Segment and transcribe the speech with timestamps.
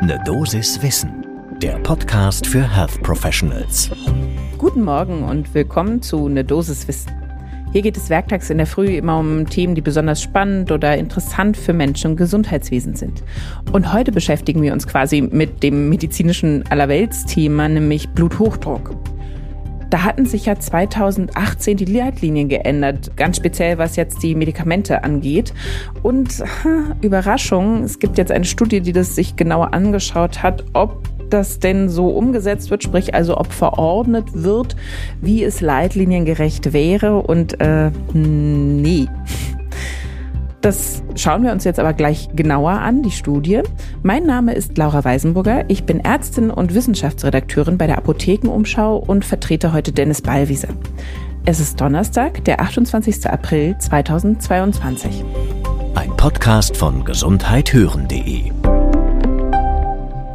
[0.00, 1.26] Ne Dosis Wissen,
[1.60, 3.90] der Podcast für Health Professionals.
[4.56, 7.10] Guten Morgen und willkommen zu Ne Dosis Wissen.
[7.72, 11.56] Hier geht es werktags in der Früh immer um Themen, die besonders spannend oder interessant
[11.56, 13.24] für Menschen im Gesundheitswesen sind.
[13.72, 18.94] Und heute beschäftigen wir uns quasi mit dem medizinischen Allerweltsthema, nämlich Bluthochdruck.
[19.90, 25.54] Da hatten sich ja 2018 die Leitlinien geändert, ganz speziell was jetzt die Medikamente angeht.
[26.02, 26.42] Und
[27.00, 31.88] Überraschung, es gibt jetzt eine Studie, die das sich genauer angeschaut hat, ob das denn
[31.88, 34.76] so umgesetzt wird, sprich also ob verordnet wird,
[35.20, 37.18] wie es leitliniengerecht wäre.
[37.18, 39.06] Und äh, nee.
[40.60, 43.62] Das schauen wir uns jetzt aber gleich genauer an, die Studie.
[44.02, 45.64] Mein Name ist Laura Weisenburger.
[45.68, 50.68] Ich bin Ärztin und Wissenschaftsredakteurin bei der Apothekenumschau und vertrete heute Dennis Ballwieser.
[51.46, 53.30] Es ist Donnerstag, der 28.
[53.30, 55.24] April 2022.
[55.94, 58.50] Ein Podcast von gesundheithören.de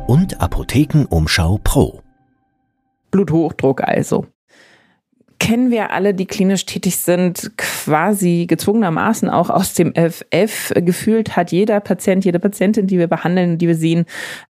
[0.07, 2.01] und Apothekenumschau Pro.
[3.11, 4.25] Bluthochdruck also
[5.43, 10.71] kennen wir alle, die klinisch tätig sind, quasi gezwungenermaßen auch aus dem FF.
[10.73, 14.05] Gefühlt hat jeder Patient, jede Patientin, die wir behandeln, die wir sehen,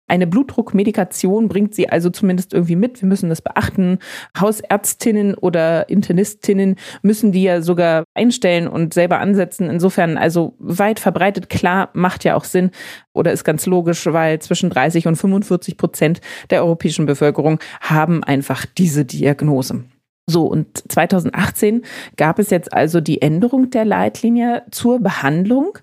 [0.07, 3.03] eine Blutdruckmedikation bringt sie also zumindest irgendwie mit.
[3.03, 3.99] Wir müssen das beachten.
[4.39, 9.69] Hausärztinnen oder Internistinnen müssen die ja sogar einstellen und selber ansetzen.
[9.69, 12.71] Insofern also weit verbreitet, klar, macht ja auch Sinn
[13.13, 18.65] oder ist ganz logisch, weil zwischen 30 und 45 Prozent der europäischen Bevölkerung haben einfach
[18.65, 19.83] diese Diagnose.
[20.29, 21.83] So, und 2018
[22.15, 25.77] gab es jetzt also die Änderung der Leitlinie zur Behandlung.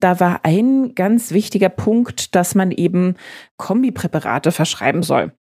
[0.00, 3.14] Da war ein ganz wichtiger Punkt, dass man eben
[3.56, 5.32] Kombipräparate verschreiben soll.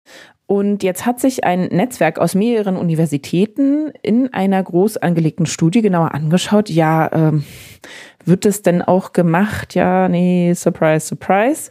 [0.45, 6.13] Und jetzt hat sich ein Netzwerk aus mehreren Universitäten in einer groß angelegten Studie genauer
[6.13, 6.69] angeschaut.
[6.69, 7.45] Ja, ähm,
[8.31, 9.75] wird es denn auch gemacht?
[9.75, 11.69] Ja, nee, surprise, surprise.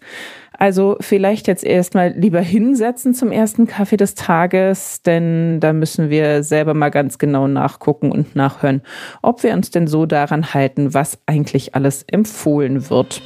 [0.53, 6.42] Also vielleicht jetzt erstmal lieber hinsetzen zum ersten Kaffee des Tages, denn da müssen wir
[6.42, 8.83] selber mal ganz genau nachgucken und nachhören,
[9.22, 13.22] ob wir uns denn so daran halten, was eigentlich alles empfohlen wird.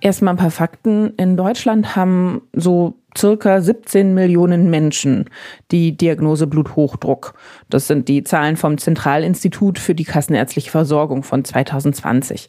[0.00, 1.14] Erstmal ein paar Fakten.
[1.16, 5.30] In Deutschland haben so circa 17 Millionen Menschen
[5.70, 7.34] die Diagnose Bluthochdruck.
[7.70, 12.48] Das sind die Zahlen vom Zentralinstitut für die kassenärztliche Versorgung von 2020.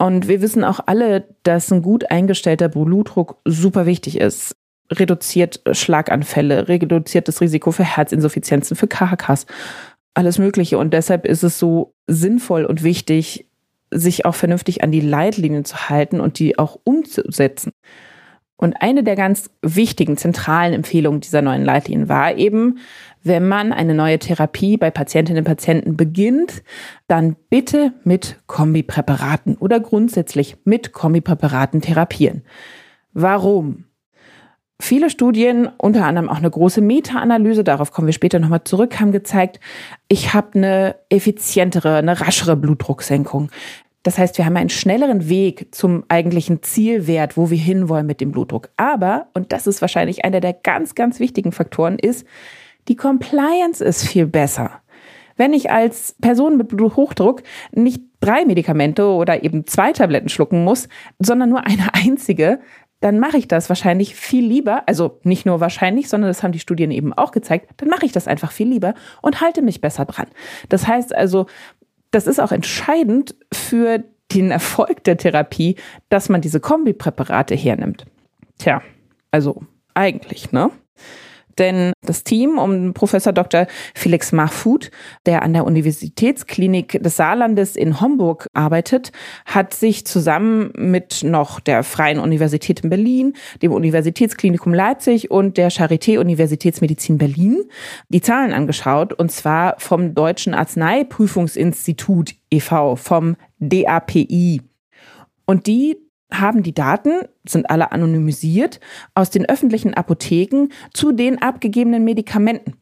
[0.00, 4.56] Und wir wissen auch alle, dass ein gut eingestellter Blutdruck super wichtig ist.
[4.90, 9.44] Reduziert Schlaganfälle, reduziert das Risiko für Herzinsuffizienzen, für KHKs,
[10.14, 10.78] alles Mögliche.
[10.78, 13.46] Und deshalb ist es so sinnvoll und wichtig,
[13.90, 17.72] sich auch vernünftig an die Leitlinien zu halten und die auch umzusetzen.
[18.60, 22.78] Und eine der ganz wichtigen, zentralen Empfehlungen dieser neuen Leitlinien war eben,
[23.22, 26.62] wenn man eine neue Therapie bei Patientinnen und Patienten beginnt,
[27.06, 32.42] dann bitte mit Kombipräparaten oder grundsätzlich mit Kombipräparaten therapieren.
[33.14, 33.84] Warum?
[34.78, 39.12] Viele Studien, unter anderem auch eine große Meta-Analyse, darauf kommen wir später nochmal zurück, haben
[39.12, 39.58] gezeigt,
[40.08, 43.50] ich habe eine effizientere, eine raschere Blutdrucksenkung.
[44.02, 48.32] Das heißt, wir haben einen schnelleren Weg zum eigentlichen Zielwert, wo wir hinwollen mit dem
[48.32, 48.70] Blutdruck.
[48.76, 52.26] Aber, und das ist wahrscheinlich einer der ganz, ganz wichtigen Faktoren, ist,
[52.88, 54.80] die Compliance ist viel besser.
[55.36, 60.88] Wenn ich als Person mit Bluthochdruck nicht drei Medikamente oder eben zwei Tabletten schlucken muss,
[61.18, 62.60] sondern nur eine einzige,
[63.00, 66.58] dann mache ich das wahrscheinlich viel lieber, also nicht nur wahrscheinlich, sondern das haben die
[66.58, 70.04] Studien eben auch gezeigt, dann mache ich das einfach viel lieber und halte mich besser
[70.04, 70.26] dran.
[70.68, 71.46] Das heißt also,
[72.10, 75.76] das ist auch entscheidend für den Erfolg der Therapie,
[76.08, 78.06] dass man diese Kombipräparate hernimmt.
[78.58, 78.82] Tja,
[79.30, 79.62] also
[79.94, 80.70] eigentlich, ne?
[81.60, 83.66] Denn das Team um Professor Dr.
[83.94, 84.90] Felix Mahfoud,
[85.26, 89.12] der an der Universitätsklinik des Saarlandes in Homburg arbeitet,
[89.44, 95.70] hat sich zusammen mit noch der Freien Universität in Berlin, dem Universitätsklinikum Leipzig und der
[95.70, 97.62] Charité Universitätsmedizin Berlin
[98.08, 104.62] die Zahlen angeschaut, und zwar vom Deutschen Arzneiprüfungsinstitut e.V., vom DAPI.
[105.44, 105.98] Und die
[106.32, 108.80] haben die Daten, sind alle anonymisiert,
[109.14, 112.74] aus den öffentlichen Apotheken zu den abgegebenen Medikamenten.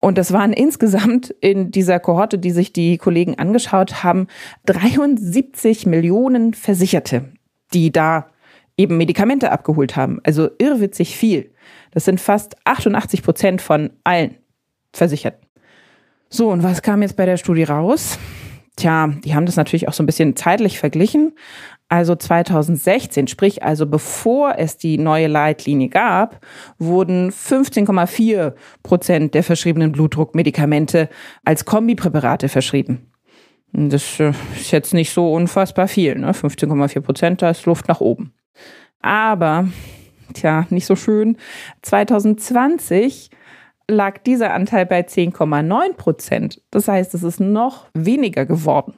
[0.00, 4.28] Und das waren insgesamt in dieser Kohorte, die sich die Kollegen angeschaut haben,
[4.66, 7.32] 73 Millionen Versicherte,
[7.72, 8.28] die da
[8.76, 10.20] eben Medikamente abgeholt haben.
[10.22, 11.52] Also irrwitzig viel.
[11.90, 14.36] Das sind fast 88 Prozent von allen
[14.92, 15.46] Versicherten.
[16.28, 18.18] So, und was kam jetzt bei der Studie raus?
[18.76, 21.32] Tja, die haben das natürlich auch so ein bisschen zeitlich verglichen.
[21.88, 26.44] Also 2016, sprich also bevor es die neue Leitlinie gab,
[26.78, 31.08] wurden 15,4 Prozent der verschriebenen Blutdruckmedikamente
[31.44, 33.12] als Kombipräparate verschrieben.
[33.72, 36.32] Das äh, ist jetzt nicht so unfassbar viel, ne?
[36.32, 38.32] 15,4 Prozent, da ist Luft nach oben.
[39.00, 39.68] Aber,
[40.34, 41.36] tja, nicht so schön.
[41.82, 43.30] 2020
[43.88, 46.62] lag dieser Anteil bei 10,9 Prozent.
[46.70, 48.94] Das heißt, es ist noch weniger geworden.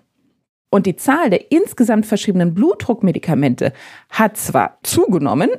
[0.71, 3.73] Und die Zahl der insgesamt verschriebenen Blutdruckmedikamente
[4.11, 5.51] hat zwar zugenommen,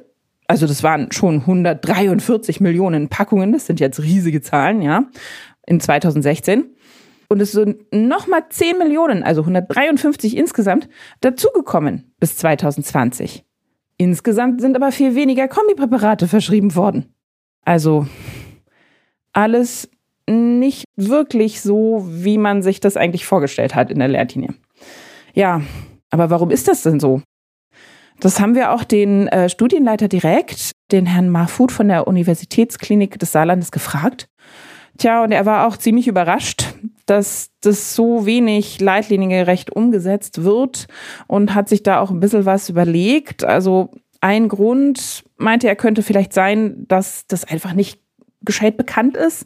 [0.47, 5.05] also das waren schon 143 Millionen Packungen, das sind jetzt riesige Zahlen, ja,
[5.65, 6.75] in 2016.
[7.27, 10.89] Und es sind nochmal 10 Millionen, also 153 insgesamt,
[11.21, 13.45] dazugekommen bis 2020.
[13.97, 17.13] Insgesamt sind aber viel weniger Kombipräparate verschrieben worden.
[17.65, 18.07] Also
[19.39, 19.89] alles
[20.27, 24.53] nicht wirklich so, wie man sich das eigentlich vorgestellt hat in der Lehrlinie.
[25.33, 25.61] Ja,
[26.11, 27.21] aber warum ist das denn so?
[28.19, 33.31] Das haben wir auch den äh, Studienleiter direkt, den Herrn Mahfoud von der Universitätsklinik des
[33.31, 34.27] Saarlandes gefragt.
[34.97, 36.73] Tja, und er war auch ziemlich überrascht,
[37.05, 40.87] dass das so wenig leitliniengerecht umgesetzt wird
[41.27, 43.45] und hat sich da auch ein bisschen was überlegt.
[43.45, 48.01] Also ein Grund meinte er könnte vielleicht sein, dass das einfach nicht
[48.41, 49.45] gescheit bekannt ist,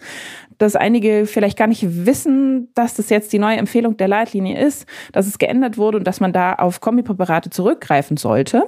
[0.57, 4.87] dass einige vielleicht gar nicht wissen, dass das jetzt die neue Empfehlung der Leitlinie ist,
[5.11, 8.67] dass es geändert wurde und dass man da auf Kombipräparate zurückgreifen sollte.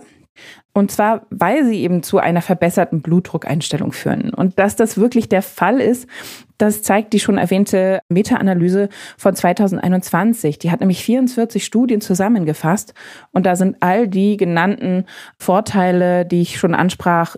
[0.74, 4.34] Und zwar, weil sie eben zu einer verbesserten Blutdruckeinstellung führen.
[4.34, 6.10] Und dass das wirklich der Fall ist,
[6.58, 10.60] das zeigt die schon erwähnte Meta-Analyse von 2021.
[10.60, 12.94] Die hat nämlich 44 Studien zusammengefasst.
[13.32, 15.06] Und da sind all die genannten
[15.38, 17.38] Vorteile, die ich schon ansprach,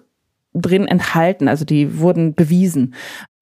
[0.62, 1.48] drin enthalten.
[1.48, 2.96] Also die wurden bewiesen.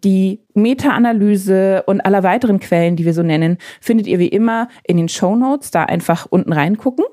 [0.04, 4.98] Die Meta-Analyse und aller weiteren Quellen, die wir so nennen, findet ihr wie immer in
[4.98, 5.72] den Show Notes.
[5.72, 7.06] Da einfach unten reingucken.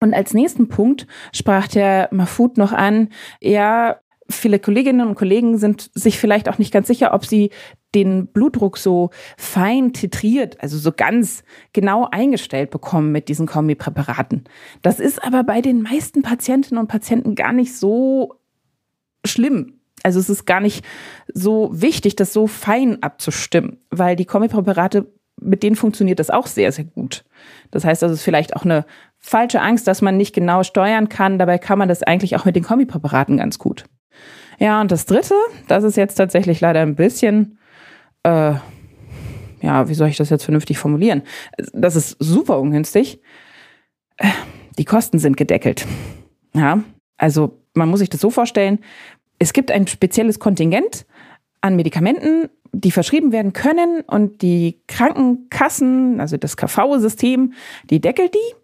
[0.00, 3.08] Und als nächsten Punkt sprach der Mahfoud noch an,
[3.40, 3.96] ja,
[4.28, 7.50] viele Kolleginnen und Kollegen sind sich vielleicht auch nicht ganz sicher, ob sie
[7.94, 14.44] den Blutdruck so fein titriert, also so ganz genau eingestellt bekommen mit diesen Kombipräparaten.
[14.82, 18.34] Das ist aber bei den meisten Patientinnen und Patienten gar nicht so
[19.36, 19.74] schlimm.
[20.02, 20.84] Also es ist gar nicht
[21.32, 26.72] so wichtig, das so fein abzustimmen, weil die Kombipräparate, mit denen funktioniert das auch sehr,
[26.72, 27.24] sehr gut.
[27.70, 28.84] Das heißt, das ist vielleicht auch eine
[29.18, 31.38] falsche Angst, dass man nicht genau steuern kann.
[31.38, 33.84] Dabei kann man das eigentlich auch mit den Kombipräparaten ganz gut.
[34.58, 35.34] Ja, und das Dritte,
[35.68, 37.58] das ist jetzt tatsächlich leider ein bisschen,
[38.22, 38.54] äh,
[39.60, 41.22] ja, wie soll ich das jetzt vernünftig formulieren?
[41.72, 43.20] Das ist super ungünstig.
[44.78, 45.86] Die Kosten sind gedeckelt.
[46.54, 46.82] Ja,
[47.18, 48.78] also man muss sich das so vorstellen,
[49.38, 51.06] es gibt ein spezielles Kontingent
[51.60, 57.52] an Medikamenten, die verschrieben werden können und die Krankenkassen, also das KV-System,
[57.90, 58.54] die deckelt die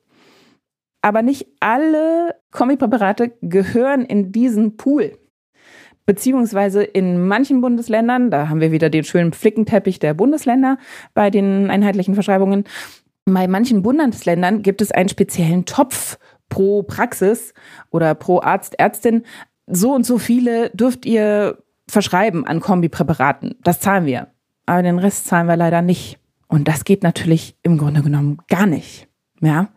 [1.03, 5.19] aber nicht alle Kombipräparate gehören in diesen Pool.
[6.07, 10.79] Beziehungsweise in manchen Bundesländern, da haben wir wieder den schönen Flickenteppich der Bundesländer
[11.15, 12.65] bei den einheitlichen Verschreibungen.
[13.25, 17.55] Bei manchen Bundesländern gibt es einen speziellen Topf pro Praxis
[17.91, 19.23] oder pro Arzt, Ärztin.
[19.67, 23.57] So und so viele dürft ihr verschreiben an Kombipräparaten.
[23.63, 24.29] Das zahlen wir.
[24.67, 26.19] Aber den Rest zahlen wir leider nicht.
[26.49, 29.09] Und das geht natürlich im Grunde genommen gar nicht.
[29.41, 29.71] Ja,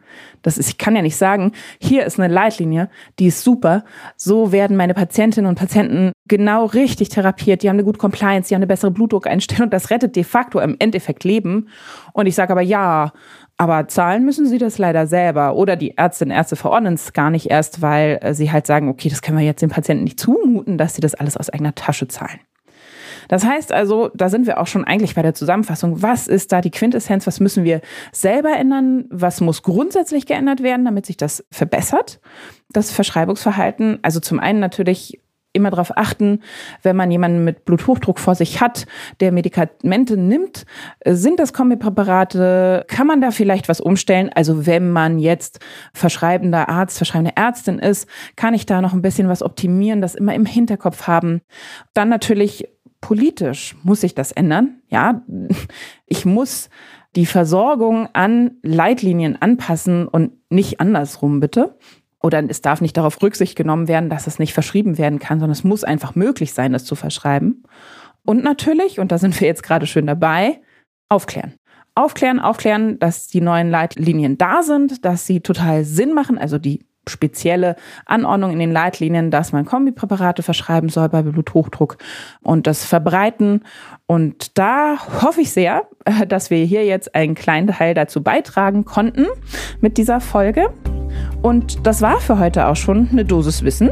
[0.44, 2.88] das ist, ich kann ja nicht sagen, hier ist eine Leitlinie,
[3.18, 3.84] die ist super.
[4.16, 7.64] So werden meine Patientinnen und Patienten genau richtig therapiert.
[7.64, 9.72] Die haben eine gute Compliance, die haben eine bessere Blutdruckeinstellung.
[9.72, 11.70] Das rettet de facto im Endeffekt Leben.
[12.14, 13.12] Und ich sage aber ja,
[13.58, 15.56] aber zahlen müssen sie das leider selber.
[15.56, 18.90] Oder die Ärztinnen und Ärzte verordnen es gar nicht erst, weil äh, sie halt sagen,
[18.90, 21.74] okay, das können wir jetzt den Patienten nicht zumuten, dass sie das alles aus eigener
[21.74, 22.40] Tasche zahlen.
[23.28, 26.02] Das heißt also, da sind wir auch schon eigentlich bei der Zusammenfassung.
[26.02, 27.26] Was ist da die Quintessenz?
[27.26, 29.06] Was müssen wir selber ändern?
[29.10, 32.20] Was muss grundsätzlich geändert werden, damit sich das verbessert?
[32.70, 34.00] Das Verschreibungsverhalten.
[34.02, 35.20] Also zum einen natürlich
[35.56, 36.42] immer darauf achten,
[36.84, 38.86] wenn man jemanden mit Bluthochdruck vor sich hat,
[39.20, 40.66] der Medikamente nimmt,
[41.06, 44.30] sind das Kombipräparate, kann man da vielleicht was umstellen?
[44.34, 45.60] Also wenn man jetzt
[45.94, 50.36] verschreibender Arzt, verschreibende Ärztin ist, kann ich da noch ein bisschen was optimieren, das immer
[50.36, 51.42] im Hinterkopf haben.
[51.94, 52.68] Dann natürlich
[53.02, 54.82] politisch muss sich das ändern.
[54.90, 55.24] Ja,
[56.06, 56.70] ich muss
[57.16, 61.78] die Versorgung an Leitlinien anpassen und nicht andersrum, bitte.
[62.26, 65.52] Oder es darf nicht darauf Rücksicht genommen werden, dass es nicht verschrieben werden kann, sondern
[65.52, 67.62] es muss einfach möglich sein, es zu verschreiben.
[68.26, 70.60] Und natürlich, und da sind wir jetzt gerade schön dabei,
[71.08, 71.54] aufklären.
[71.94, 76.88] Aufklären, aufklären, dass die neuen Leitlinien da sind, dass sie total Sinn machen, also die
[77.08, 77.76] spezielle
[78.08, 81.98] Anordnung in den Leitlinien, dass man Kombipräparate verschreiben soll bei Bluthochdruck
[82.42, 83.62] und das verbreiten.
[84.08, 88.84] Und da hoffe ich sehr, äh, dass wir hier jetzt einen kleinen Teil dazu beitragen
[88.84, 89.28] konnten
[89.80, 90.74] mit dieser Folge.
[91.42, 93.92] Und das war für heute auch schon eine Dosis Wissen.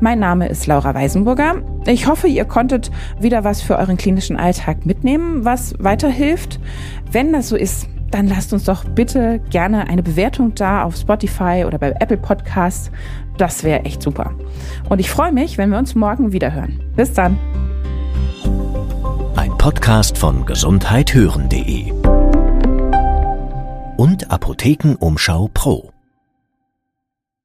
[0.00, 1.56] Mein Name ist Laura Weisenburger.
[1.86, 6.60] Ich hoffe, ihr konntet wieder was für euren klinischen Alltag mitnehmen, was weiterhilft.
[7.10, 11.64] Wenn das so ist, dann lasst uns doch bitte gerne eine Bewertung da auf Spotify
[11.66, 12.90] oder bei Apple Podcasts.
[13.36, 14.32] Das wäre echt super.
[14.88, 16.80] Und ich freue mich, wenn wir uns morgen wieder hören.
[16.94, 17.38] Bis dann.
[19.34, 21.92] Ein Podcast von gesundheithören.de
[23.96, 25.95] und Apothekenumschau Pro.